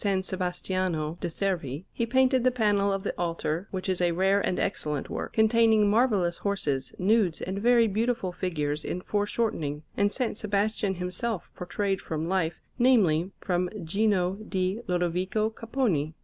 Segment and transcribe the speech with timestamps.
[0.23, 4.57] Sebastiano de' Servi, he painted the panel of the altar, which is a rare and
[4.57, 10.39] excellent work, containing marvellous horses, nudes, and very beautiful figures in foreshortening, and S.
[10.39, 16.15] Sebastian himself portrayed from life namely, from Gino di Lodovico Capponi.